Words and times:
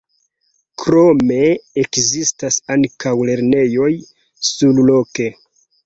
Krome 0.83 1.37
ekzistas 1.83 2.59
ankaŭ 2.79 3.15
lernejoj 3.31 3.91
surloke. 4.53 5.35